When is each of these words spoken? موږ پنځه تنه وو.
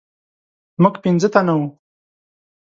موږ 0.81 0.95
پنځه 1.03 1.27
تنه 1.33 1.53
وو. 1.57 1.67